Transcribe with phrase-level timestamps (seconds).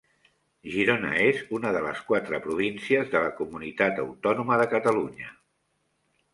[0.75, 5.33] Girona és una de les quatre províncies de la comunitat autònoma de Catalunya.